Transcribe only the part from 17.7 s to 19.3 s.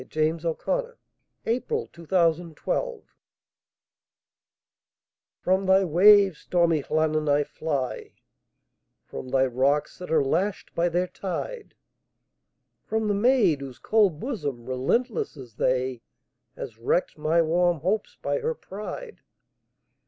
hopes by her pride!